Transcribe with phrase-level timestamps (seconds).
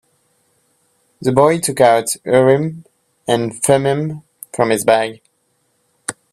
[1.21, 2.85] The boy took out Urim
[3.27, 5.21] and Thummim from his bag.